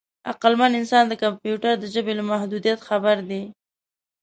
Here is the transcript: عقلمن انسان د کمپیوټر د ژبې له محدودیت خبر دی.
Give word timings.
عقلمن 0.31 0.71
انسان 0.79 1.03
د 1.07 1.13
کمپیوټر 1.23 1.73
د 1.79 1.85
ژبې 1.93 2.13
له 2.17 2.23
محدودیت 2.31 2.79
خبر 2.87 3.17
دی. 3.29 3.43